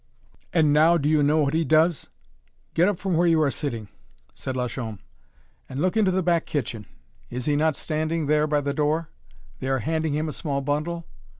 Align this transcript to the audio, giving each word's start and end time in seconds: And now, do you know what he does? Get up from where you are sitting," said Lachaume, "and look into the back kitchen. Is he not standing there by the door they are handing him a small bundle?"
And 0.51 0.73
now, 0.73 0.97
do 0.97 1.07
you 1.07 1.21
know 1.21 1.43
what 1.43 1.53
he 1.53 1.63
does? 1.63 2.07
Get 2.73 2.87
up 2.89 2.97
from 2.97 3.15
where 3.15 3.27
you 3.27 3.39
are 3.43 3.51
sitting," 3.51 3.87
said 4.33 4.57
Lachaume, 4.57 4.97
"and 5.69 5.79
look 5.79 5.95
into 5.95 6.09
the 6.09 6.23
back 6.23 6.47
kitchen. 6.47 6.87
Is 7.29 7.45
he 7.45 7.55
not 7.55 7.75
standing 7.75 8.25
there 8.25 8.47
by 8.47 8.61
the 8.61 8.73
door 8.73 9.09
they 9.59 9.67
are 9.67 9.77
handing 9.77 10.15
him 10.15 10.27
a 10.27 10.33
small 10.33 10.61
bundle?" 10.61 11.05